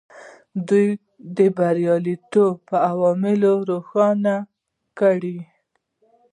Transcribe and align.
دوی 0.67 0.89
د 1.37 1.39
بریالیتوب 1.57 2.57
عوامل 2.89 3.41
روښانه 3.69 4.35
کړل. 4.99 5.37